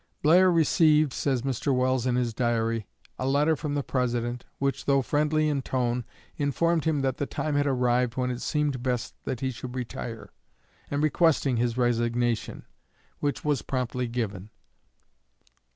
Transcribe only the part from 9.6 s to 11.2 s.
retire, and